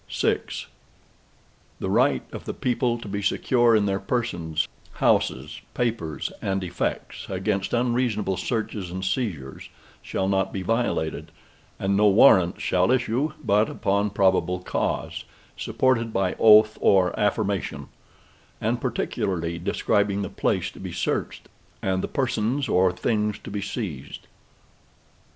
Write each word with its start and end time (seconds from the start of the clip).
IV 0.09 0.67
The 1.79 1.87
right 1.91 2.23
of 2.33 2.45
the 2.45 2.55
people 2.55 2.97
to 2.97 3.07
be 3.07 3.21
secure 3.21 3.75
in 3.75 3.85
their 3.85 3.99
persons, 3.99 4.67
houses, 4.93 5.61
papers, 5.75 6.31
and 6.41 6.63
effects, 6.63 7.27
against 7.29 7.71
unreasonable 7.71 8.35
searches 8.35 8.89
and 8.89 9.05
seizures, 9.05 9.69
shall 10.01 10.27
not 10.27 10.51
be 10.51 10.63
violated, 10.63 11.31
and 11.77 11.95
no 11.95 12.07
Warrants 12.07 12.63
shall 12.63 12.89
issue, 12.91 13.33
but 13.43 13.69
upon 13.69 14.09
probable 14.09 14.61
cause, 14.61 15.23
supported 15.55 16.11
by 16.11 16.33
oath 16.39 16.79
or 16.81 17.13
affirmation, 17.19 17.87
and 18.59 18.81
particularly 18.81 19.59
describing 19.59 20.23
the 20.23 20.29
place 20.29 20.71
to 20.71 20.79
be 20.79 20.91
searched, 20.91 21.47
and 21.83 22.01
the 22.01 22.07
persons 22.07 22.67
or 22.67 22.91
things 22.91 23.37
to 23.43 23.51
be 23.51 23.61
seized. 23.61 24.25